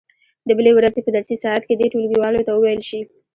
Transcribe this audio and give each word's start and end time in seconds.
د 0.47 0.49
بلې 0.57 0.71
ورځې 0.75 1.01
په 1.03 1.11
درسي 1.15 1.35
ساعت 1.43 1.63
کې 1.67 1.75
دې 1.79 1.87
ټولګیوالو 1.91 2.45
ته 2.47 2.51
وویل 2.53 2.81
شي. 2.89 3.01